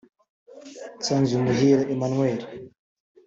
[0.97, 2.39] Nsanzumuhire Emmanuel